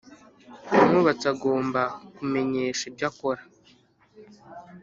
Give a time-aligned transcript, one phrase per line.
[0.81, 1.81] umwubatsi agomba
[2.15, 3.41] kumenyesha ibyo akora